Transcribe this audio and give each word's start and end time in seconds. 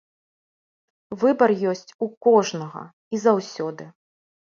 Выбар 1.23 1.53
ёсць 1.71 1.93
у 2.05 2.07
кожнага 2.27 2.81
і 3.17 3.21
заўсёды. 3.25 3.83